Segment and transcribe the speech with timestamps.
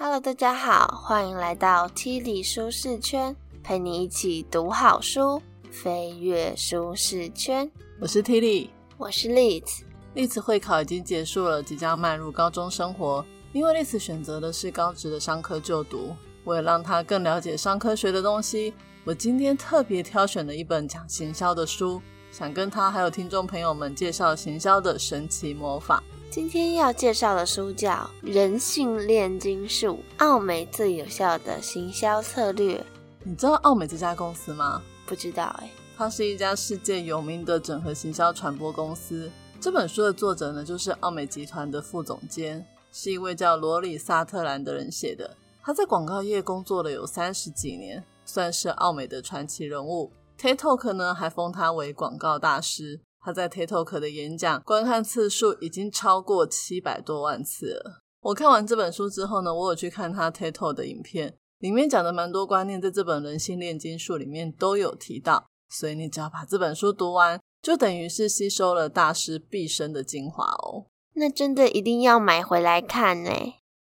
[0.00, 7.68] Hello，大家好，欢迎来到 T 里舒适圈，陪你一起读好书，飞跃舒适圈。
[7.98, 9.80] 我是 T 里，我是 Liz。
[10.14, 13.26] 丽子会考已经结束了，即将迈入高中生活。
[13.52, 18.72] 因为丽子选择的是高职的商科就读，为了让她更了解商科学的东西，
[19.02, 26.00] 我今天特别挑选了一本讲行销的书，想跟她还有听众朋友们介绍行销的神奇魔法。
[26.30, 27.90] 今天要介绍的书叫
[28.20, 32.76] 《人性炼金术：奥美最有效的行销策略》。
[33.24, 34.82] 你知道奥美这家公司吗？
[35.06, 39.30] 不知道哎，它是一家世界有名的整合行销传播公司。
[39.58, 45.34] 这本书的作者呢，就是奥美集团的副总监，是一位叫罗里萨特兰的人写的。
[45.62, 50.12] 他在广告业工作了有三十几年，算是奥美的传奇人物。
[50.38, 53.00] TikTok 呢，还封他为广告大师。
[53.20, 58.02] 他在 TikTok 的演讲观看次数已经超过七百多万次了。
[58.20, 65.46] 我看完这本书之后呢，我有去看他 TikTok 的影片，里面讲的蛮多观念，在这本《人性炼金术》里面都有提到。
[65.70, 70.86] 所以你只要把这本书读完，就等于是吸收了大师毕生的精华哦。
[71.14, 73.30] 那真的一定要买回来看呢。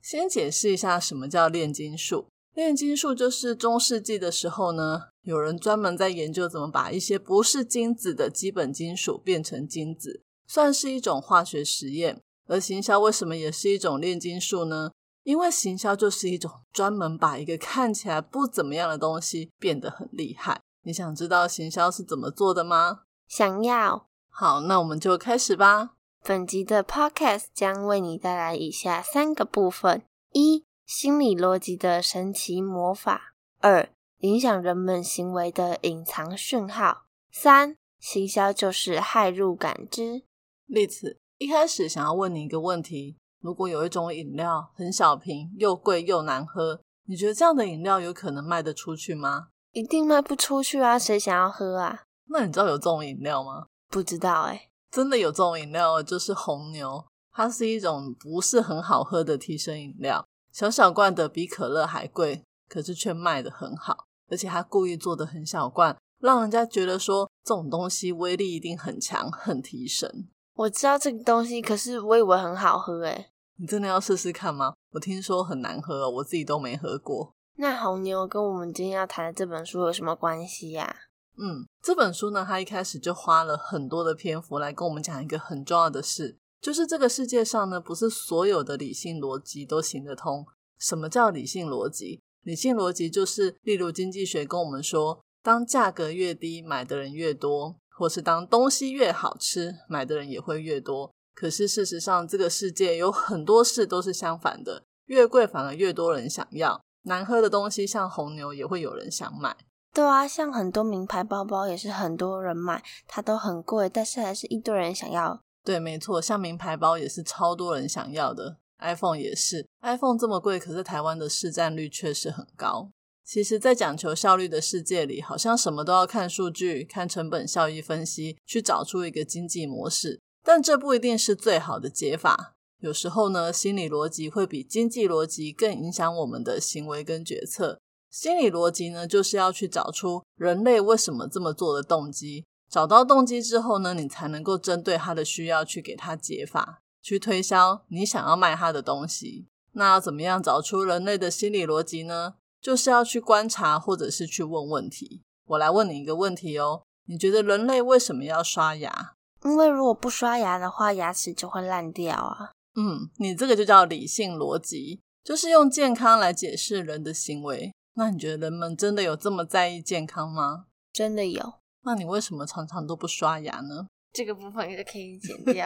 [0.02, 2.26] 先解释一下什么叫炼金术。
[2.56, 12.18] 炼金术就是中世纪的时候呢，有人专门在研究怎么把一些不是金子的基本金属变成金子，算是一种化学实验。
[12.48, 14.90] 而行销为什么也是一种炼金术呢？
[15.24, 20.62] 因为行销就是一种专门把一个看起来不怎么样的东西变得很厉害。
[20.84, 23.00] 你想知道行销是怎么做的吗？
[23.28, 24.08] 想要。
[24.30, 25.90] 好，那我们就开始吧。
[26.24, 30.64] 本集的 Podcast 将为你带来以下三个部分：一。
[30.86, 33.34] 心理逻辑的神奇魔法。
[33.58, 37.06] 二、影响人们行为的隐藏讯号。
[37.32, 40.22] 三、行销就是害入感知。
[40.66, 49.48] 例子：一开始想要问你一个问题：如果有一种饮料很小瓶，又贵又难喝，你觉得这样的饮料有可能卖得出去吗？
[49.72, 50.96] 一定卖不出去啊！
[50.96, 52.04] 谁想要喝啊？
[52.28, 53.66] 那你知道有这种饮料吗？
[53.88, 54.68] 不知道哎。
[54.92, 60.24] 真的有这种饮料，就是红牛，它是一种不是很好喝的提神饮料。
[60.56, 70.26] 小小罐的比可乐还贵，可是却卖的很好，而且他故意做的很小罐，让人家觉得说这种东西威力一定很强，很提神。
[70.54, 73.26] 我知道这个东西，可是我以为很好喝诶。
[73.58, 74.72] 你真的要试试看吗？
[74.92, 77.34] 我听说很难喝，我自己都没喝过。
[77.56, 80.96] 那红牛跟我们今天要谈的这本书有什么关系呀？
[81.36, 86.38] 嗯，这本书呢，它一开始就花了很多的篇幅来跟我们讲一个很重要的事。
[86.60, 90.46] 就是这个世界上呢，不是所有的理性逻辑都行得通。
[90.78, 92.20] 什么叫理性逻辑？
[92.42, 101.12] 理性逻辑就是，例如经济学跟我们说，当价格越低，买的人越多；或是当东西越好吃，买的人也会越多。
[101.34, 106.80] 可是事实上，这个世界有很多事都是相反的，越贵反而越多人想要。
[107.02, 109.56] 难喝的东西，像红牛，也会有人想买。
[109.92, 115.40] 对啊，像很多名牌包包也是很多人买，它都很贵，但是还是一堆人想要。
[115.66, 122.90] 对，没错，像名牌包也是超多人想要的，iPhone 也是，iPhone 这么贵，可是台湾的市占率确实很高。
[123.24, 130.20] 其实，在讲求效率的世界里，好像什么都要看数据、看成本效益分析，去找出一个经济模式。
[130.44, 132.54] 但这不一定是最好的解法。
[132.78, 137.80] 有时候呢，心理逻辑会比经济逻辑更影响我们的行为跟决策。
[138.08, 142.44] 心理逻辑呢，就是要去找出人类为什么这么做的动机。
[142.68, 149.46] 找到动机之后呢，你才能够针对他的需要去给他解法，去推销你想要卖他的东西。
[149.72, 152.34] 那要怎么样找出人类的心理逻辑呢？
[152.60, 155.22] 就是要去观察，或者是去问问题。
[155.46, 159.14] 我来问你一个问题哦，你觉得人类为什么要刷牙？
[159.44, 162.50] 因为如果不刷牙的话，牙齿就会烂掉啊。
[162.74, 167.72] 嗯，你这个就叫理性逻辑，就是用健康来解释人的行为。
[167.94, 170.64] 那你觉得人们真的有这么在意健康吗？
[170.92, 171.54] 真的有。
[171.86, 173.86] 那你为什么常常都不刷牙呢？
[174.12, 175.64] 这个部分也可以剪掉。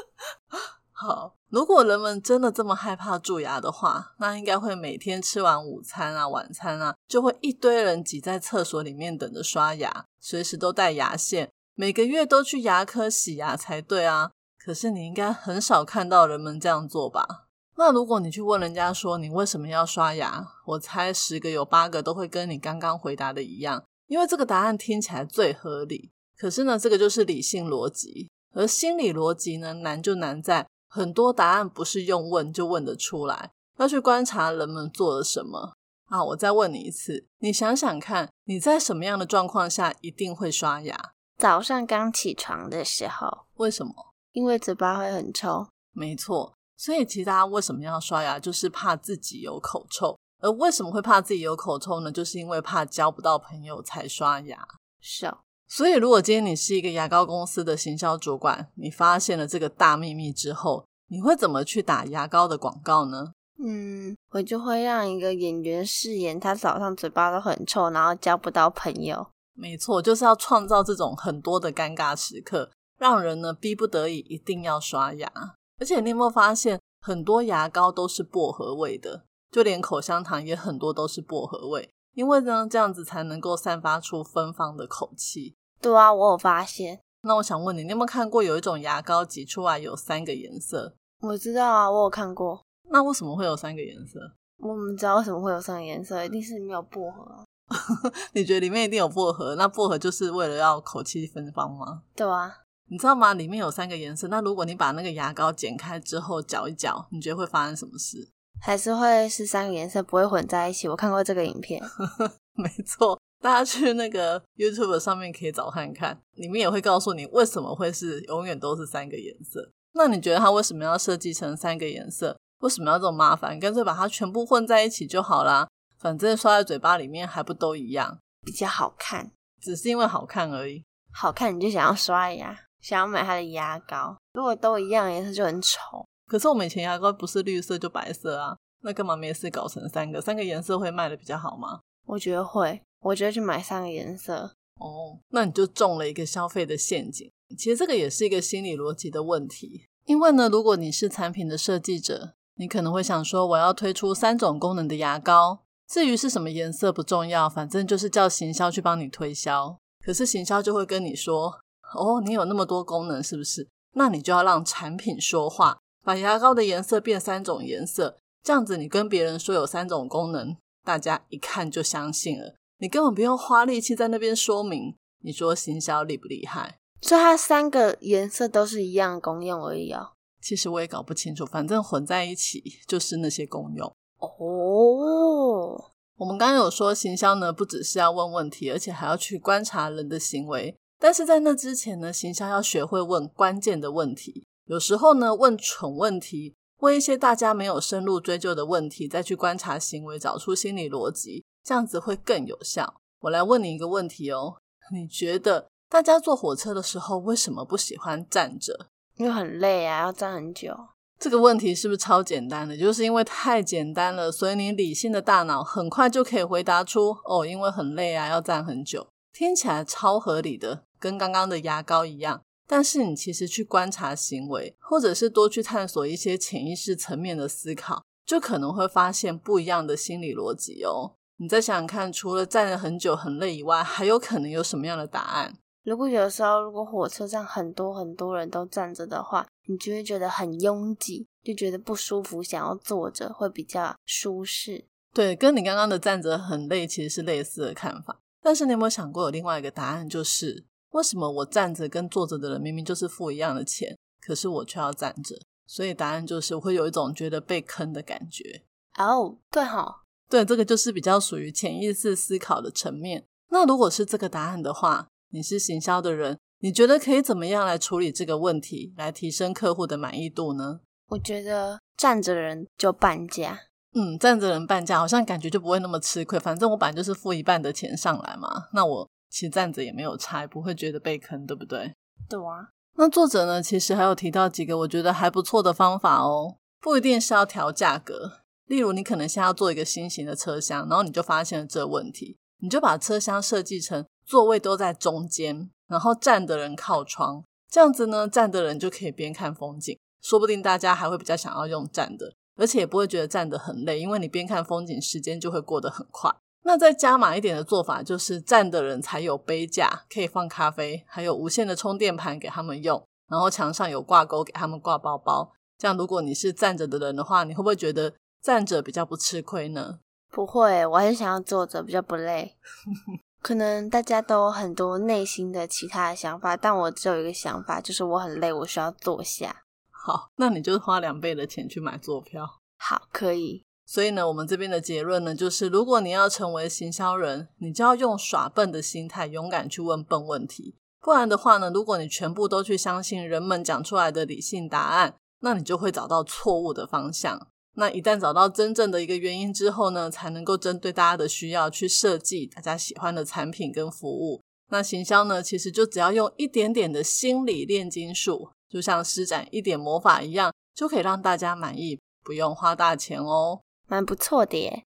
[0.92, 14.30] 好，如果人们真的这么害怕蛀牙的话，那应该会每天吃完午餐啊、晚餐啊，就会一堆人挤在厕所里面等着刷牙，随时都带牙线，每个月都去牙科洗牙才对啊。
[14.62, 17.46] 可是你应该很少看到人们这样做吧？
[17.76, 23.82] 那如果你去问人家说你为什么要刷牙，我猜十个有八个都会跟你刚刚回答的一样。
[24.10, 35.74] 因为这个答案听起来最合理，可是呢，这个就是理性逻辑，而心理逻辑呢，难就难在很多答案不是用问就问得出来，要去观察人们做了什么
[36.06, 36.24] 啊！
[36.24, 41.12] 我再问你一次，你想想看，你在什么样的状况下一定会刷牙？
[41.38, 43.46] 早上刚起床的时候。
[43.54, 43.94] 为什么？
[44.32, 45.68] 因为嘴巴会很臭。
[45.92, 50.18] 没错，所以其实大家为什么要刷牙，就是怕自己有口臭。
[50.40, 52.10] 而为什么会怕自己有口臭呢？
[52.10, 54.66] 就是因为怕交不到朋友才刷牙。
[55.00, 55.38] 是啊，
[55.68, 63.32] 所以如果今天你是一个牙膏公司的行销主管，你发现了这个大秘密之后，你会怎么去打牙膏的广告呢？
[63.62, 69.26] 嗯，我就会让一个演员饰演他早上嘴巴都很臭，然后交不到朋友。
[69.54, 75.30] 没错，就是要创造这种很多的尴尬时刻，让人呢逼不得已一定要刷牙。
[75.78, 79.24] 而且你有没有发现，很多牙膏都是薄荷味的？
[79.50, 85.56] 就连口香糖也很多都是薄荷味，因为呢，这样子才能够散发出芬芳的口气。
[85.80, 87.00] 对啊，我有发现。
[87.22, 90.94] 那我想问你，你有没有看过有一种牙膏挤出来有三个颜色？
[91.20, 92.62] 我知道啊，我有看过。
[92.90, 94.18] 那为什么会有三个颜色？
[94.58, 97.44] 我们知道为什么会有三个颜色，一定是里面有薄荷啊。
[98.34, 99.54] 你觉得里面一定有薄荷？
[99.56, 102.02] 那薄荷就是为了要口气芬芳吗？
[102.14, 102.52] 对啊。
[102.88, 103.32] 你知道吗？
[103.34, 104.26] 里面有三个颜色。
[104.28, 108.30] 那如果你把那个牙膏剪开之后搅一搅，你觉得会发生什么事？
[108.60, 110.88] 还是会是三个颜色，不会混在一起。
[110.88, 111.82] 我看过这个影片，
[112.54, 119.70] 没错，大家去那个 YouTube 上面可以找看看，里面也会告诉你为什么会是永远都是三个颜色。
[119.94, 122.36] 那你觉得它为什么要设计成三个颜色？
[122.60, 123.58] 为什么要这么麻烦？
[123.58, 125.66] 干脆把它全部混在一起就好啦，
[125.98, 129.30] 反正刷在嘴巴里面还不都一样，比较好看，
[129.60, 130.84] 只是因为好看而已。
[131.12, 134.16] 好看你就想要刷牙，想要买它的牙膏。
[134.34, 136.04] 如果都一样颜色就很丑。
[136.30, 140.20] 可是我们以前牙膏不是绿色就白色啊，那干嘛没事搞成三个？
[140.20, 141.80] 三个颜色会卖的比较好吗？
[142.06, 144.54] 我觉得会，我觉得去买三个颜色。
[144.78, 147.28] 哦，那你就中了一个消费的陷阱。
[147.58, 149.88] 其实这个也是一个心理逻辑的问题。
[150.04, 159.76] 因为呢，如果你是产品的设计者，你可能会想说，我要推出三种功能的牙膏，至于是什么颜色不重要，反正就是叫行销去帮你推销。
[160.06, 161.58] 可是行销就会跟你说，
[161.96, 163.68] 哦，你有那么多功能是不是？
[163.94, 165.78] 那你就要让产品说话。
[166.02, 172.54] 把牙膏的颜色变三种颜色，这样子你跟别人说有三种功能，大家一看就相信了。
[172.78, 174.96] 你根本不用花力气在那边说明。
[175.22, 176.78] 你说行销厉不厉害？
[177.02, 180.12] 所以它三个颜色都是一样功用而已哦。
[180.40, 183.86] 其实我也搞不清楚，反正混在一起就是那些功用
[184.18, 185.90] 哦。
[186.16, 190.74] 我们刚刚有说行销呢，不只是要问问题，而且还要去观察人的行为。
[190.98, 194.46] 但是在那之前呢，行销要学会问关键的问题。
[194.70, 203.00] 有时候呢，问蠢问题，问一些大家没有深入追究的问题，再去观察行为，找出心理逻辑，这样子会更有效。
[203.22, 204.58] 我来问你一个问题哦，
[204.92, 208.86] 你觉得大家坐火车的时候为什么不喜欢站着？
[209.16, 210.72] 因为很累啊，要站很久。
[211.18, 212.76] 这个问题是不是超简单的？
[212.76, 219.08] 就是因为太简单了，所以你理性的大脑很快就可以回答出哦，因为很累啊，要站很久。
[219.32, 222.42] 听起来超合理的，跟刚刚的牙膏一样。
[222.70, 231.16] 但是你其实去观察行为，或者是多去探索一些潜意识层面的思考，就可能会发现不一样的心理逻辑哦。
[231.38, 235.52] 你再想想看，除了站了很久很累以外，还有可能有什么样的答案？
[235.82, 244.84] 如果有时候，如果火车站很多很多人都站着的话，你就会觉得很拥挤，就觉得不舒服，想要坐着会比较舒适。
[245.12, 248.20] 对，跟你刚刚的站着很累其实是类似的看法。
[248.40, 250.66] 但是你有没有想过有另外一个答案，就是？
[250.90, 255.36] 为什么我站着跟坐着的人明明就是付一样的钱，可是我却要站着？
[255.66, 258.62] 所以答案就是我会有一种觉得被坑的感觉。
[258.98, 263.24] 哦，对哈，对，这个就是比较属于潜意识思考的层面。
[263.50, 270.80] 那如果是这个答案的话，你是行销的人，你觉得可以怎么样来处理这个问题，来提升客户的满意度呢？
[271.10, 273.60] 我觉得站着人就半价。
[273.94, 276.38] 嗯，站着人半价，好像感觉就不会那么吃亏。
[276.38, 279.08] 反正我本来就是付一半的钱上来嘛，那我。
[279.30, 281.94] 其实站着也没有差，不会觉得被坑，对不对？
[282.28, 282.68] 对啊。
[282.96, 288.40] 那作者呢，其实还有提到几个我觉得还不错的方法哦，不一定是要调价格。
[288.66, 306.30] 例如，你可能现在要做一个新型的车厢，然后你就发现了这问题，你就把车厢设计成座位都在中间，然后站的人靠窗，这样子呢，站的人就可以边看风景，说不定大家还会比较想要用站的，而且也不会觉得站的很累，因为你边看风景，时间就会过得很快。
[306.62, 315.52] 那再加码一点的做法，就是站的人才有杯架可以放咖啡，还有无线的充电盘给他们用，然后墙上有挂钩给他们挂包包。
[315.78, 318.12] 这样，如果你是站着的人的话，你会不会觉得
[318.42, 320.00] 站着比较不吃亏呢？
[320.30, 322.56] 不会，我很想要坐着，比较不累。
[323.40, 329.64] 可能大家都有很多内心的其他的想法，但我只有一个想法，就是我很累，我需要坐下。
[329.90, 332.46] 好，那你就花两倍的钱去买坐票。
[332.76, 333.64] 好，可以。
[333.90, 340.76] 所以呢，我们这边的结论呢，就是如果你要成为行销人，你就要用耍笨的心态，勇敢去问笨问题。
[341.00, 347.48] 不然的话呢，如果你全部都去相信人们讲出来的理性答案，那你就会找到错误的方向。
[347.74, 354.40] 那一旦找到真正的一个原因之后呢，才能够针对大家的需要去设计大家喜欢的产品跟服务。
[354.68, 364.84] 那行销呢，其实就只要用一点点的心理炼金术，就像施展一点魔法一样，就可以让大家满意，不用花大钱哦，蛮不错的耶。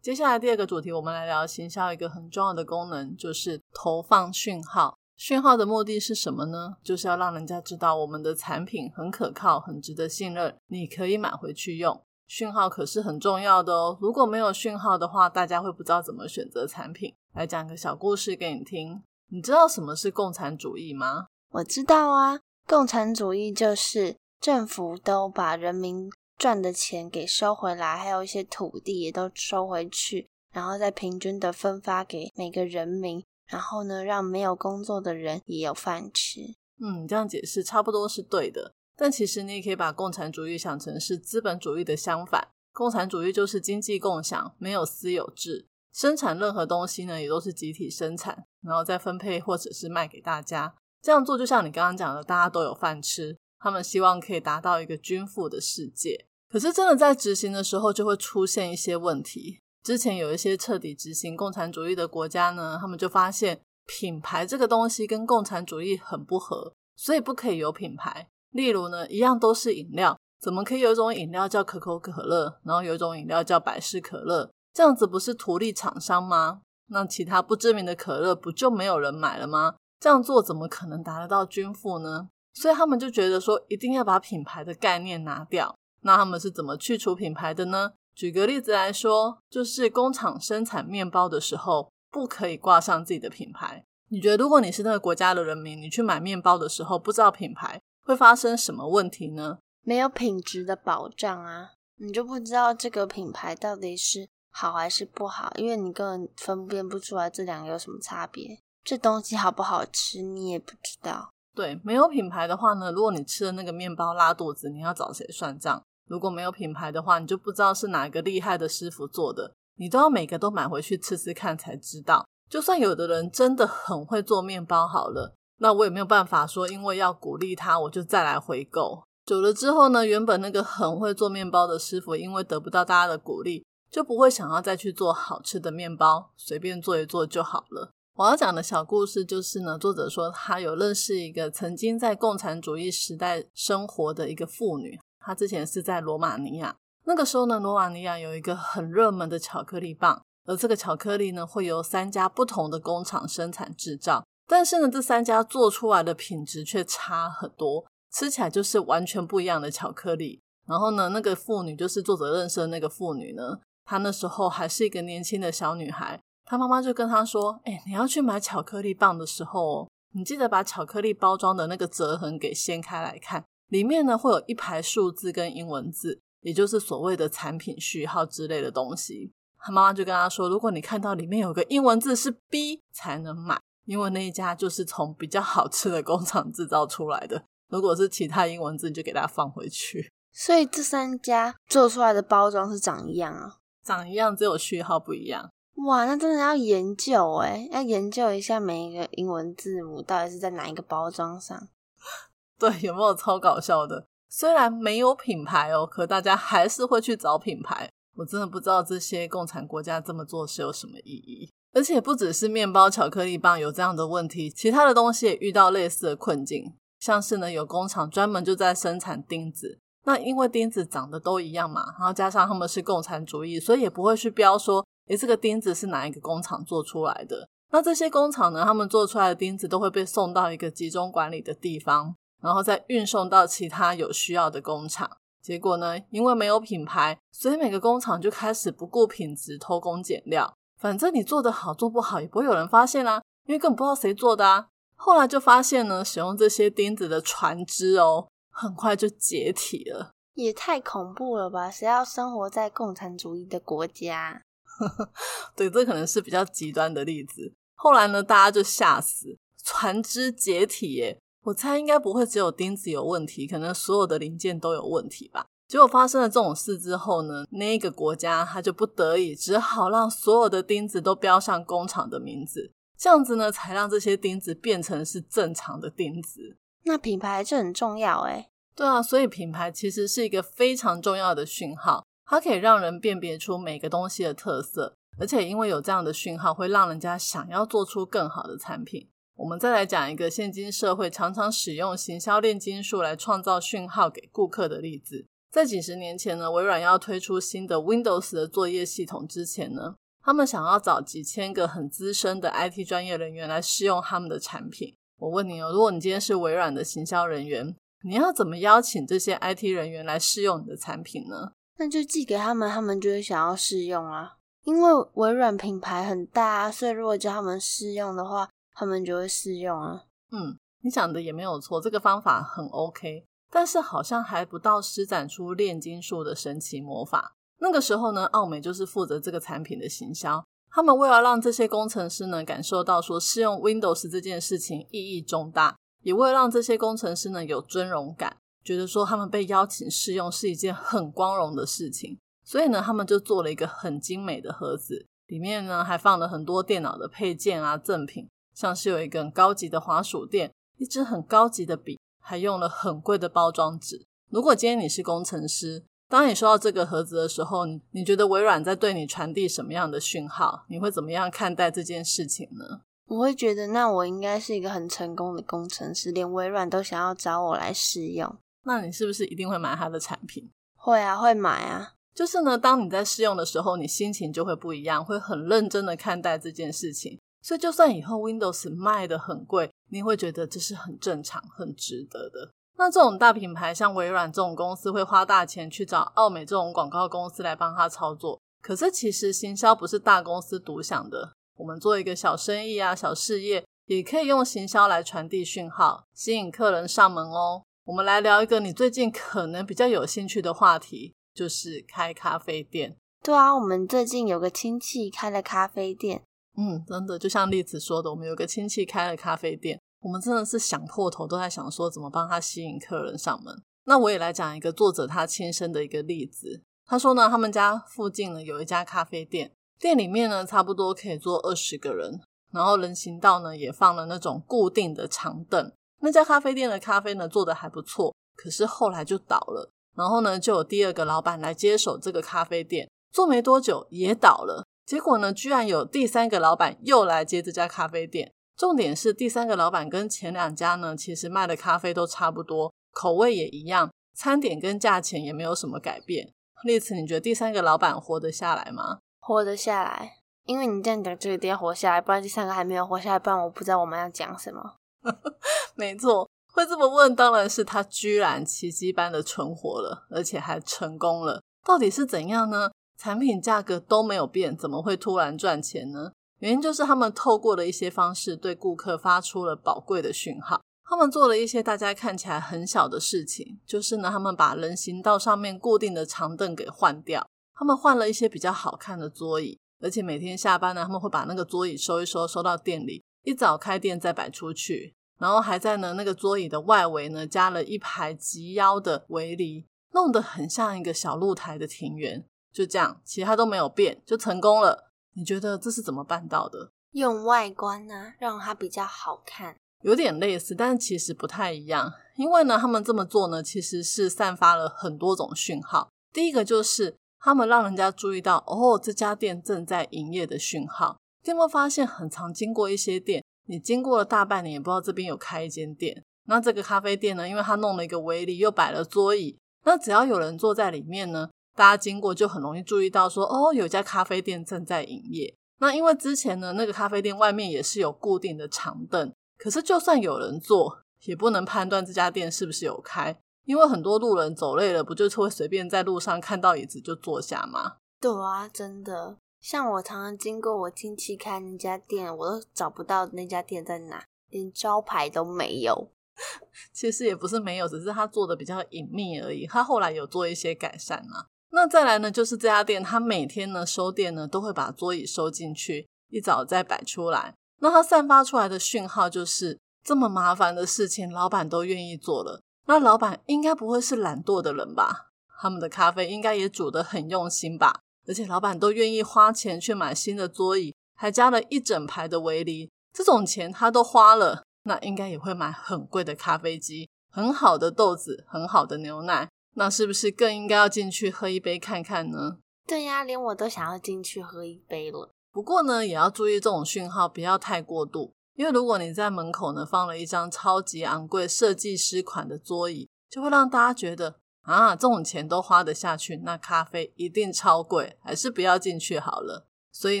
[0.02, 4.98] 接下来第二个主题，我们来聊行销一个很重要的功能，就是投放讯号。
[5.16, 6.74] 讯号的目的是什么呢？
[6.82, 12.02] 就是要让人家知道我们的产品很可靠、很值得信任，你可以买回去用。
[12.26, 13.96] 讯号可是很重要的哦。
[14.00, 17.14] 如果没有讯号的话，大家会不知道怎么选择产品。
[17.34, 19.00] 来讲个小故事给你听。
[19.30, 21.26] 你知道什么是共产主义吗？
[21.50, 33.22] 我知道啊，共产主义就是政府都把人民赚的钱给收回来，还有一些土地也都收回去，然后再平均的分发给每个人民。
[33.46, 36.40] 然后呢，让没有工作的人也有饭吃。
[36.80, 38.74] 嗯，这样解释差不多是对的。
[38.94, 42.48] 但其实你也可以把共产主义想成是资本主义的相反。
[42.74, 50.74] 共产主义就是经济共享，没有私有制，生产任何东西呢也都是集体生产，然后再分配或者是卖给大家。
[51.00, 53.38] 这样做就像你刚刚讲的，大家都有饭吃。
[53.60, 56.26] 他们希望可以达到一个均富的世界。
[56.50, 59.60] 可是真的在执行的时候，就会出现一些问题。
[59.82, 68.28] 之前有一些彻底执行共产主义的国家呢，他们就发现品牌这个东西跟共产主义很不合，所以不可以有品牌。
[68.50, 74.50] 例如呢，一样都是饮料，怎么可以有一种饮料叫可口可乐，然后有一种饮料叫百事可乐？
[74.72, 76.62] 这样子不是图利厂商吗？
[76.90, 79.74] 那其他不知名的可乐不就没有人买了吗？
[80.00, 82.28] 这样做怎么可能达得到均富呢？
[82.60, 85.72] 所以他们就觉得说，一定要把品牌的概念拿掉。
[86.00, 87.92] 那他们是怎么去除品牌的呢？
[88.16, 93.84] 举个例子来说，就是工厂生产面包的时候，不可以挂上自己的品牌。
[94.08, 99.58] 你觉得，如果你是那个国家的人民，你去买面包的时候不知道品牌，会发生什么问题呢？
[99.84, 108.58] 没有品质的保障啊，你就不知道这个品牌到底是好还是不好，因为你根本分辨不出来这两个有什么差别。
[108.82, 111.30] 这东西好不好吃，你也不知道。
[111.58, 115.82] 对，没有品牌的话呢，如果你吃的那个面包拉肚子，你要找谁算账？
[116.06, 122.24] 如果没有品牌的话，你就不知道是哪个厉害的师傅做的，你都要每个都买回去吃吃看才知道。
[122.48, 129.02] 就算有的人真的很会做面包，好了，那我也没有办法说，因为要鼓励他，我就再来回购。
[129.26, 137.90] 久了之后呢，原本那个很会做面包的师傅，因为得不到大家的鼓励，就不会想要再去做好吃的面包，随便做一做就好了。
[138.18, 144.98] 我要讲的小故事就是呢，作者说他有认识一个曾经在共产主义时代生活的一个妇女。
[145.20, 160.40] 她之前是在罗马尼亚，那个时候呢，罗马尼亚有一个很热门的巧克力棒，而这个巧克力呢，会由三家不同的工厂生产制造，但是呢，这三家做出来的品质却差很多，吃起来就是完全不一样的巧克力。
[160.66, 179.30] 然后呢，那个妇女就是作者认识的那个妇女呢，她那时候还是一个年轻的小女孩，她妈妈就跟他说：“哎，你要去买巧克力棒的时候，你记得把巧克力包装的那个折痕给掀开来看。”里面呢会有一排数字跟英文字，也就是所谓的产品序号之类的东西。
[179.58, 187.44] 他妈妈就跟他说：“如果你看到里面有个英文字是 B 才能买，因为那一家就是从比较好吃的工厂制造出来的。
[187.68, 193.56] 如果是其他英文字，你就给它放回去。”所以这三家做出来的包装是长一样啊？
[193.84, 195.50] 长一样，只有序号不一样。
[195.86, 201.68] 哇，那真的要研究哎要研究一下每一个英文字母到底是在哪一个包装上。
[202.58, 204.06] 对，有没有超搞笑的？
[204.28, 207.88] 虽然没有品牌哦，可大家还是会去找品牌。
[208.16, 211.48] 我真的不知道这些共产国家这么做是有什么意义。
[211.72, 216.74] 而且不只是面包、巧克力棒有这样的问题，其他的东西也遇到类似的困境。
[216.98, 227.48] 像是呢，有工厂专门就在生产钉子，那因为钉子长得都一样嘛，然后加上他们是共产主义，所以也不会去标说，诶，这个钉子是哪一个工厂做出来的。
[227.70, 232.14] 那这些工厂呢，他们做出来的钉子都会被送到一个集中管理的地方。
[232.40, 235.10] 然后再运送到其他有需要的工厂，
[235.42, 240.54] 结果呢，因为没有品牌，所以每个工厂就开始不顾品质偷工减料。
[240.78, 244.68] 反正你做的好做不好也不会有人发现啦，因为根本不知道谁做的啊。
[244.94, 250.12] 后来就发现呢，使用这些钉子的船只哦，很快就解体了。
[250.34, 251.68] 也太恐怖了吧！
[251.68, 254.42] 谁要生活在共产主义的国家？
[255.56, 257.52] 对，这可能是比较极端的例子。
[257.74, 261.18] 后来呢，大家就吓死，船只解体耶。
[261.42, 265.46] 我猜应该不会只有钉子有问题，可能所有的零件都有问题吧。
[265.66, 276.56] 结果发生了这种事之后呢，那个国家他就不得已只好让所有的钉子都标上工厂的名字，这样子呢才让这些钉子变成是正常的钉子。
[276.84, 278.50] 那品牌这很重要哎。
[278.74, 289.08] 对啊，所以品牌其实是一个非常重要的讯号，它可以让人辨别出每个东西的特色，而且因为有这样的讯号，会让人家想要做出更好的产品。
[289.36, 295.26] 我们再来讲一个现今社会常常使用行销炼金术来创造讯号给顾客的例子。
[295.50, 304.94] 在几十年前呢，微软要推出新的 Windows 的作业系统之前呢，他们想要找几千个很资深的 IT 专业人员来试用他们的产品。
[305.16, 311.52] 我问你哦，如果你今天是微软的行销人员，你要怎么邀请这些 IT 人员来试用你的产品呢？
[311.78, 314.36] 那就寄给他们，他们就会想要试用啊。
[314.64, 320.02] 因为微软品牌很大，啊所以如果叫他们试用的话，他们就会试用啊。
[320.30, 323.24] 嗯，你讲的也没有错，这个方法很 OK。
[323.50, 327.34] 但是好像还不到施展出炼金术的神奇魔法。
[327.60, 330.44] 那个时候呢，奥美就是负责这个产品的行销。
[330.70, 335.76] 他们为了让这些工程师呢感受到说试用 Windows 这件事情意义重大。
[336.02, 338.36] 也为了让这些工程师呢有尊荣感，
[338.68, 354.04] 觉得说他们被邀请试用是一件很光荣的事情，所以呢，他们就做了一个很精美的盒子，里面呢还放了很多电脑的配件啊赠品，像是有一个很高级的滑鼠垫，一支很高级的笔，还用了很贵的包装纸。
[354.30, 360.66] 如果今天你是工程师，当你收到这个盒子的时候，你你觉得微软在对你传递什么样的讯号？
[360.68, 362.82] 你会怎么样看待这件事情呢？
[363.06, 368.36] 我会觉得，那我应该是一个很成功的工程师，连微软都想要找我来试用。
[368.64, 370.50] 那你是不是一定会买他的产品？
[370.76, 371.94] 会啊，会买啊。
[372.14, 377.18] 就是呢，当你在试用的时候，你心情就会不一样，会很认真的看待这件事情。
[377.40, 382.50] 所以，就算以后 Windows 卖的很贵，你会觉得这是很正常、很值得的。
[382.76, 388.40] 那这种大品牌，像微软这种公司，会花大钱去找奥美这种广告公司来帮他操作。
[388.60, 391.32] 可是，其实行销不是大公司独享的。
[391.56, 397.62] 我们做一个小生意啊，小事业也可以用行销来传递讯号，吸引客人上门哦。
[397.88, 402.94] 我们来聊一个你最近可能比较有兴趣的话题，就是开咖啡店。
[403.24, 406.22] 对啊，我们最近有个亲戚开了咖啡店。
[406.58, 413.58] 嗯，真的，就像丽子说的，我们有个亲戚开了咖啡店，我们真的是想破头，都在想说怎么帮他吸引客人上门。
[413.86, 416.62] 那我也来讲一个作者他亲身的一个例子。
[416.84, 419.50] 他说呢，他们家附近呢有一家咖啡店。
[419.80, 422.20] 店里面呢，差不多可以坐二十个人，
[422.52, 425.72] 然后人行道呢也放了那种固定的长凳。
[426.00, 429.70] 那家咖啡店的咖啡呢做的还不错，可是后来就倒了。
[429.96, 434.64] 然后呢，就有第二个老板来接手这个咖啡店，做没多久也倒了。
[434.86, 438.32] 结果呢，居然有第三个老板又来接这家咖啡店。
[438.56, 446.32] 重点是第三个老板跟前两家呢，其实卖的咖啡都差不多，口味也一样，餐点跟价钱也没有什么改变。
[446.64, 448.98] 丽慈，你觉得第三个老板活得下来吗？
[449.20, 454.76] 活得下来，因为你这样讲，就一定要活下来，不然第三个还没有活下来，不然我不知道我们要讲什么。
[455.76, 461.42] 没错，会这么问，当然是他居然奇迹般的存活了，而且还成功了。
[461.64, 462.70] 到底是怎样呢？
[462.96, 466.12] 产品价格都没有变，怎么会突然赚钱呢？
[466.40, 470.60] 原因就是他们透过了一些方式，对顾客发出了宝贵的讯号。
[470.84, 477.28] 他们做了一些大家看起来很小的事情，就是呢，他们把人行道上面固定的长凳给换掉。
[477.54, 484.94] 他们换了一些比较好看的桌椅，而且每天下班呢，他们会把那个桌椅收一收，收到店里，一早开店再摆出去。
[485.18, 492.24] 然后还在呢那个桌椅的外围呢加了一排及腰的围篱，弄得很像一个小露台的庭园。
[492.52, 494.90] 就这样，其他都没有变，就成功了。
[495.14, 496.70] 你觉得这是怎么办到的？
[496.92, 501.92] 用外观呢，让它比较好看，有点类似，但是其实不太一样。
[502.16, 505.90] 因为呢，他们这么做呢，其实是散发了很多种讯号。
[506.12, 506.96] 第一个就是。
[507.20, 511.00] 他们让人家注意到哦，这家店正在营业的讯号。
[511.32, 516.04] 有没有发现，很常经过一些店，你经过了大半年，也不知道这边有开一间店。
[516.26, 525.34] 那这个咖啡店呢，因为他弄了一个围篱，又摆了桌椅，那只要有人坐在里面呢，大家经过就很容易注意到说，哦，有家咖啡店正在营业。
[525.60, 533.18] 那因为之前呢，那个咖啡店外面也是有固定的长凳，可是就算有人坐，也不能判断这家店是不是有开。
[533.44, 537.76] 因为很多路人走累了，不就是会随便在路上看到椅子就坐下吗？
[537.98, 539.16] 对啊，真的。
[539.40, 545.90] 像我常常经过我亲戚开那家店，我都找不到那家店在哪，连招牌都没有。
[546.74, 549.46] 其实也不是没有，只是他做的比较隐秘而已。
[549.46, 551.26] 他后来有做一些改善啊。
[551.50, 557.34] 那再来呢，就是这家店，他每天呢收店呢都会把桌椅收进去，一早再摆出来。
[557.60, 562.42] 那他散发出来的讯号就是这么麻烦的事情，老板都愿意做了。
[562.66, 565.12] 那老板应该不会是懒惰的人吧？
[565.40, 567.80] 他们的咖啡应该也煮得很用心吧？
[568.08, 582.38] 而且老板都愿意花钱去买新的桌椅，还加了一整排的围篱，这种钱他都花了，那应该也会买很贵的咖啡机、很好的豆子，很好的牛奶，那是不是更应该要进去喝一杯看看呢？
[582.66, 585.10] 对呀，连我都想要进去喝一杯了。
[585.30, 594.16] 不过呢，也要注意这种讯号不要太过度，因为如果你在门口呢放了一张超级昂贵设计师款的桌椅，就会让大家觉得
[594.48, 599.46] 啊，这种钱都花得下去，那咖啡一定超贵，还是不要进去好了。
[599.70, 600.00] 所以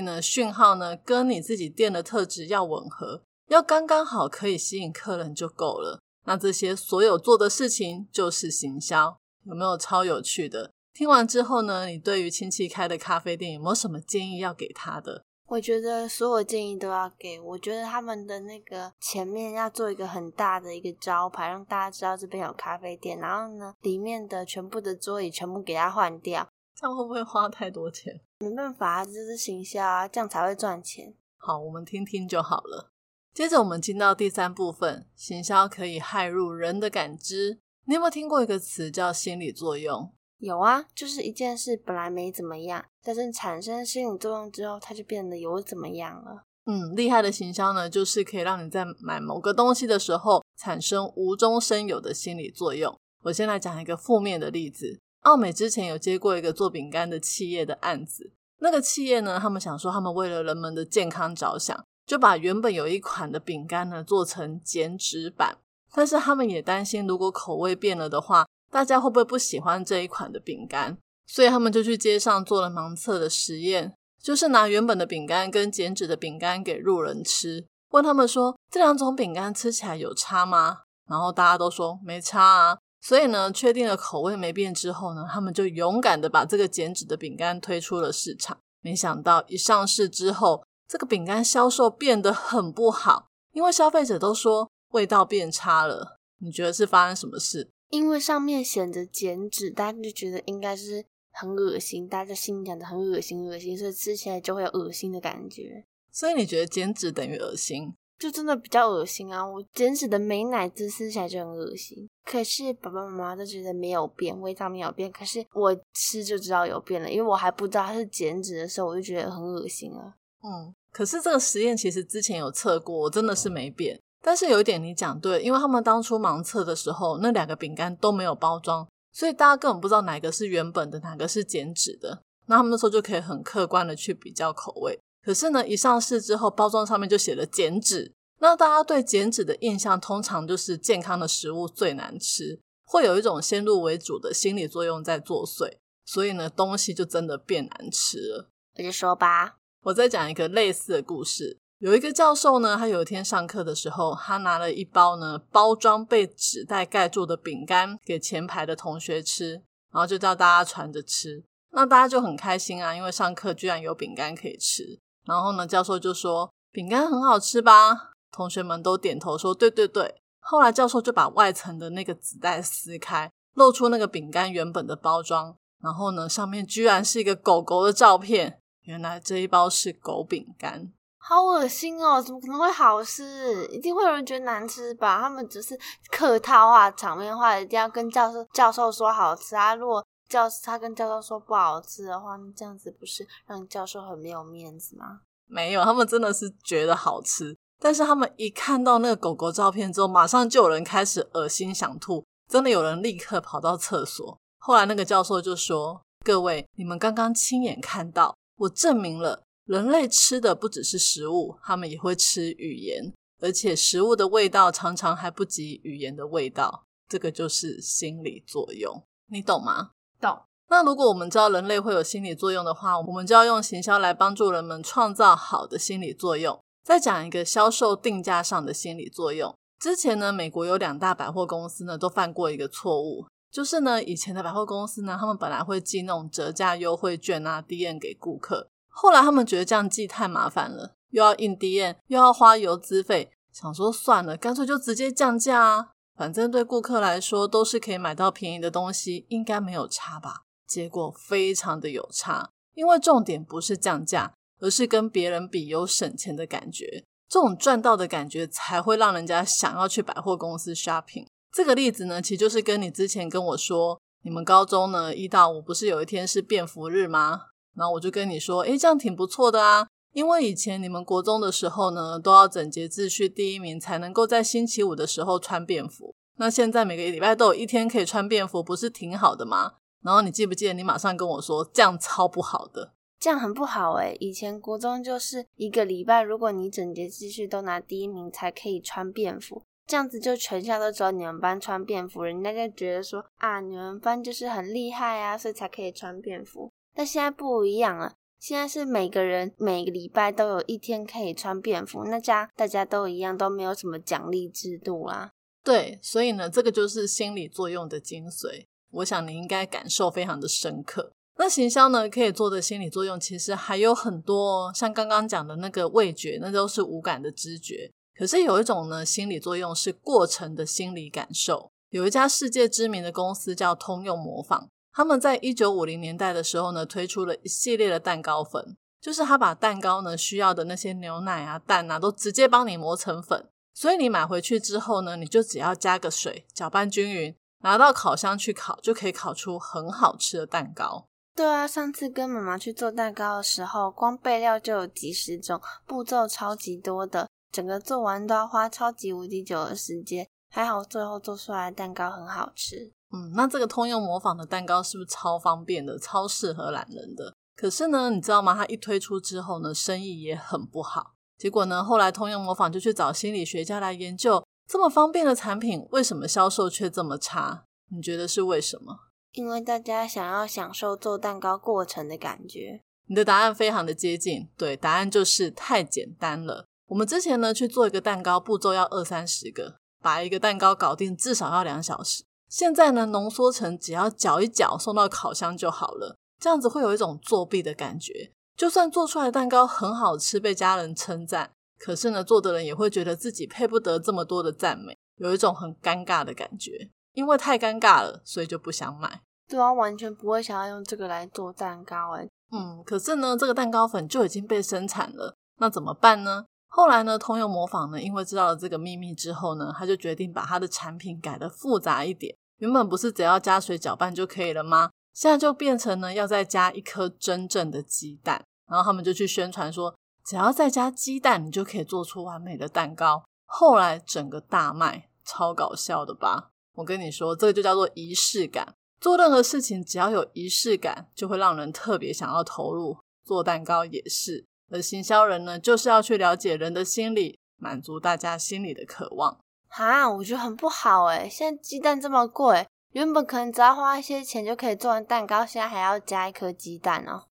[0.00, 6.00] 呢，讯号呢跟你自己店的特质要吻合，要刚刚好可以吸引客人就够了。
[6.24, 10.72] 那这些所有做的事情就是行销，有没有超有趣的？
[10.94, 15.26] 听完之后呢，你对于亲戚开的咖啡店有没有什么建议要给他的？
[15.48, 17.40] 我觉得所有建议都要给。
[17.40, 23.18] 我觉得他们的那个前面要做一个很大的一个招牌，让大家知道这边有咖啡店。
[23.18, 26.46] 然后呢，里面的全部的桌椅全部给它换掉。
[26.74, 28.20] 这样会不会花太多钱？
[28.40, 31.14] 没办法，这是行销啊，这样才会赚钱。
[31.38, 32.92] 好，我们听听就好了。
[33.32, 37.60] 接着我们进到第三部分，行销可以害入人的感知。
[37.86, 40.12] 你有没有听过一个词叫心理作用？
[40.38, 46.44] 有啊，就是一件事本来没怎么样，但是产生心理作用之后，它就变得有怎么样了。
[46.66, 52.96] 嗯，厉害的行销呢，就是可以让你在买某个东西的时候产生无中生有的心理作用。
[53.24, 55.00] 我先来讲一个负面的例子。
[55.22, 65.58] 奥美之前有接过一个做饼干的企业的案子，那个企业呢，他们想说他们为了人们的健康着想，就把原本有一款的饼干呢做成减脂版，
[65.92, 68.46] 但是他们也担心如果口味变了的话。
[68.70, 70.96] 大家会不会不喜欢这一款的饼干？
[71.26, 80.78] 所以他们就去街上做了盲测的实验，就是拿原本的饼干跟减脂的饼干给路人吃，问他们说这两种饼干吃起来有差吗？
[81.08, 82.78] 然后大家都说没差啊。
[83.00, 88.58] 所以呢，确定了口味没变之后呢，他们就勇敢的把这个减脂的饼干推出了市场。
[88.82, 96.18] 没想到一上市之后，这个饼干销售变得很不好，因为消费者都说味道变差了。
[96.40, 97.70] 你觉得是发生什么事？
[97.90, 105.84] 因为上面写着减脂，大家就觉得应该是很恶心，大家心里想的很恶心，恶心，所以吃起来就会有恶心的感觉。
[106.10, 107.94] 所以你觉得减脂等于恶心？
[108.18, 109.46] 就真的比较恶心啊！
[109.46, 120.16] 我减脂的美奶滋吃起来就很恶心，可是爸爸妈妈都觉得没有变，味道没有变，可是我吃就知道有变了，因为我还不知道它是减脂的时候，我就觉得很恶心啊。
[120.42, 124.00] 嗯，可是这个实验其实之前有测过，我真的是没变。
[124.22, 132.22] 但是有一点你讲对，因为他们当初盲测的时候，那两个饼干都没有包装，所以大家根本不知道哪个是原本的，哪个是减脂的。
[132.46, 134.98] 那他们那时候就可以很客观的去比较口味。
[135.22, 145.76] 可是呢，一上市之后，包装上面就写了减脂，那大家对减脂的印象通常就是健康的食物最难吃，会有一种先入为主的心理作用在作祟，
[146.06, 148.48] 所以呢，东西就真的变难吃了。
[148.76, 151.58] 我就说吧，我再讲一个类似的故事。
[151.78, 159.52] 有一个教授呢，他有一天上课的时候，他拿了一包呢包装被纸袋盖住的饼干给前排的同学吃，
[159.92, 161.44] 然后就叫大家传着吃。
[161.70, 164.98] 那大家就很开心啊，因为上课居然有饼干可以吃。
[165.24, 178.58] 然后呢，教授就说：“饼干很好吃吧？”同学们都点头说：“对对对。”后来教授就把外层的那个纸袋撕开，露出那个饼干原本的包装，然后呢，上面居然是一个狗狗的照片。
[178.82, 180.90] 原来这一包是狗饼干。
[181.28, 182.22] 好恶心哦！
[182.22, 183.66] 怎么可能会好吃？
[183.66, 185.20] 一定会有人觉得难吃吧？
[185.20, 185.78] 他们只是
[186.10, 189.74] 客套话、场面话，一定要跟教授教授说好吃啊！
[189.74, 195.20] 如果教他跟教授说不好吃的话，那这样子不是让教授很没有面子吗？
[195.46, 197.54] 没有，他们真的是觉得好吃。
[197.78, 204.38] 但是他们一看到那个狗狗照片之后，马上就有人开始恶心想吐，真的有人立刻跑到厕所。
[204.56, 216.86] 后来那个教授就说：“各位，你们刚刚亲眼看到，我证明了。”人类吃的不只是食物，他们也会吃语言，而且食物的味道常常还不及语言的味道。
[217.06, 219.90] 这个就是心理作用，你懂吗？
[220.18, 220.40] 懂。
[220.70, 226.58] 那如果我们知道人类会有心理作用的话，我们就要用行销来帮助人们创造好的心理作用。
[226.82, 229.54] 再讲一个销售定价上的心理作用。
[229.78, 238.70] 之前呢，美国有两大百货公司呢，都犯过一个错误，就是呢，以前的百货公司呢，他们本来会寄那种折价优惠券啊，D N 给顾客。
[238.88, 250.42] 后来他们觉得这样寄太麻烦了，又要印 D N，又要花邮资费，想说算了，干脆就直接降价啊，反正对顾客来说都是可以买到便宜的东西，应该没有差吧？
[250.66, 261.26] 结果非常的有差，因为重点不是降价，而是跟别人比有省钱的感觉，这种赚到的感觉才会让人家想要去百货公司 shopping。
[261.50, 267.46] 这个例子呢，其实就是跟你之前跟我说，你们高中呢一到五不是有一天是便服日吗？
[267.78, 269.86] 然后我就跟你说，诶，这样挺不错的啊。
[270.12, 276.14] 因为以前你们国中的时候呢，都要整洁秩序第一名才能够在星期五的时候穿便服。
[276.38, 279.74] 那现在每个礼拜都有一天可以穿便服，不是挺好的吗？
[280.02, 296.70] 然后你记不记得你马上跟我说这样超不好的，这样很不好诶以前国中就是一个礼拜，如果你整节秩序都拿第一名才可以穿便服，这样子就全校都知道你们班穿便服，人家就觉得说啊你们班就是很厉害啊，所以才可以穿便服。
[296.98, 305.30] 但现在不一样了，现在是每个人每个礼拜都有一天可以穿便服，那家大家都一样，都没有什么奖励制度啦。
[305.62, 308.64] 对，所以呢，这个就是心理作用的精髓。
[308.90, 311.12] 我想你应该感受非常的深刻。
[311.36, 317.92] 那行销呢，可以做的心理作用其实还有很多，像刚刚讲的那个味觉，那都是无感的知觉。
[318.16, 321.70] 可是有一种呢，心理作用是过程的心理感受。
[321.90, 333.48] 有一家世界知名的公司叫通用模仿，他们在一九五零年代的时候呢，推出了一系列的蛋糕粉，就是他把蛋糕呢需要的那些牛奶啊、蛋啊，都直接帮你磨成粉。
[333.72, 337.32] 所以你买回去之后呢，你就只要加个水，搅拌均匀。
[337.60, 341.06] 拿到烤箱去烤，就可以烤出很好吃的蛋糕。
[341.36, 350.26] 对啊，上次跟妈妈去做蛋糕的时候，光备料就有几十种，步骤超级多的，整个做完都要花超级无敌久的时间。
[350.50, 352.90] 还好最后做出来的蛋糕很好吃。
[353.12, 357.34] 嗯，那这个通用模仿的蛋糕是不是超方便的，超适合懒人的？
[357.56, 358.54] 可是呢，你知道吗？
[358.54, 361.14] 它一推出之后呢，生意也很不好。
[361.38, 364.44] 结果呢，后来通用模仿就去找心理学家来研究。
[364.66, 367.64] 这么方便的产品，为什么销售却这么差？
[367.90, 368.94] 你觉得是为什么？
[369.32, 372.82] 因为大家想要享受做蛋糕过程的感觉。
[373.06, 376.66] 你的答案非常的接近，对，答案就是太简单了。
[376.88, 382.24] 我们之前呢去做一个蛋糕，步骤要二三十个，把一个蛋糕搞定至少要两小时。
[382.48, 386.16] 现在呢浓缩成只要搅一搅，送到烤箱就好了。
[386.40, 388.32] 这样子会有一种作弊的感觉。
[388.56, 391.52] 就算做出来的蛋糕很好吃，被家人称赞。
[391.78, 399.22] 可是呢，做的人也会觉得自己配不得这么多的赞美，有一种很尴尬的感觉，因为太尴尬了，所以就不想买。
[399.48, 402.28] 对啊，完全不会想要用这个来做蛋糕哎。
[402.50, 406.46] 嗯，可是呢，这个蛋糕粉就已经被生产了，那怎么办呢？
[406.68, 412.36] 后来呢，通用模仿呢，因为知道了这个秘密之后呢，他就决定把他的产品改的复杂一点。
[412.58, 414.90] 原本不是只要加水搅拌就可以了吗？
[415.12, 418.44] 现在就变成呢，要再加一颗真正的鸡蛋。
[418.68, 419.94] 然后他们就去宣传说。
[420.24, 423.24] 只要再加鸡蛋，你就可以做出完美的蛋糕。
[423.46, 426.50] 后来整个大卖，超搞笑的吧？
[426.74, 428.74] 我跟你说，这个就叫做仪式感。
[429.00, 432.98] 做任何事情，只要有仪式感，就会让人特别想要投入。
[433.24, 434.44] 做蛋糕也是。
[434.70, 439.38] 而行销人呢，就是要去了解人的心理，满足大家心里的渴望。
[439.68, 447.26] 哈，我觉得很不好诶现在鸡蛋这么贵，原本可能只要花一些钱就可以做完蛋糕，现在还要加一颗鸡蛋哦。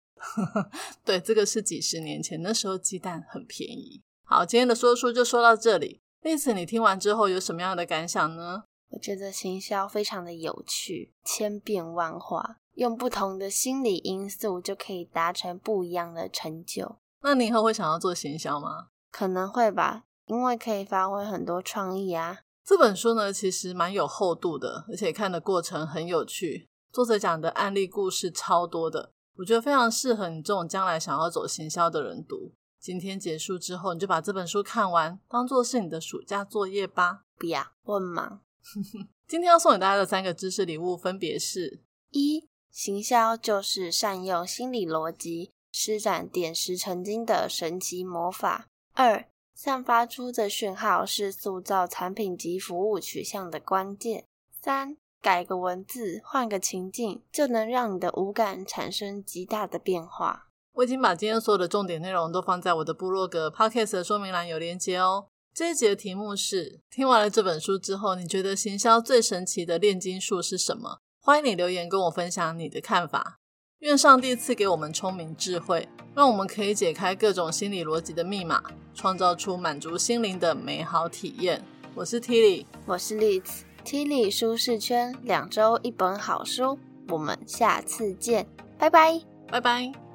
[1.05, 4.03] 对，这个是几十年前，那时候鸡蛋很便宜。
[4.25, 6.01] 好，今天的说书就说到这里。
[6.23, 8.65] 丽子，你听完之后有什么样的感想呢？
[8.91, 16.97] 我觉得行销非常的有趣，千变万化，用不同的心理因素就可以达成不一样的成就。
[17.27, 18.87] 那你以后会想要做行销吗？
[19.11, 22.39] 可能会吧，因为可以发挥很多创意啊。
[22.65, 26.69] 这本书呢，其实蛮有厚度的，而且看的过程很有趣。
[26.93, 29.11] 作者讲的案例故事超多的。
[29.39, 32.53] 我觉得非常适合你这种将来想要走行销的人读。
[32.79, 37.25] 今天结束之后，你就把这本书看完，当做是你的暑假作业吧。
[37.37, 38.41] 不要，我很忙。
[39.27, 54.23] 今天要送给大家的三个知识礼物分别是：一、行销就是善用心理逻辑，施展点石成金的神奇魔法；二、散发出的讯号是塑造产品及服务取向的关键；
[54.63, 54.97] 三。
[55.21, 60.47] 改个文字，换个情境，就能让你的五感产生极大的变化。
[60.75, 65.27] 我已经把今天所有的重点内容都放在我的部落格 Podcast 的说明栏有连接哦。
[65.53, 71.01] 这一集的题目是：听完了这本书之后，你觉得行销最神奇的炼金术是什么？
[71.21, 73.41] 欢迎你留言跟我分享你的看法。
[73.81, 78.63] 愿上帝赐给我们聪明智慧，让我们可以解开各种心理逻辑的密码，
[78.95, 81.63] 创造出满足心灵的美好体验。
[81.95, 83.43] 我是 Tilly，我是 Liz。
[83.85, 88.47] Tilly 舒适圈，两周一本好书，我们下次见，
[88.79, 90.06] 拜拜，拜拜。